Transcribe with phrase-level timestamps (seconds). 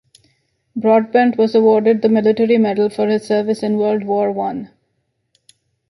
[0.75, 4.71] Broadbent was awarded the Military Medal for his service in World War One.